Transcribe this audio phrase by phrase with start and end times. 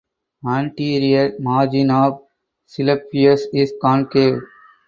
[0.49, 2.23] Anterior margin of
[2.71, 4.41] clypeus is concave.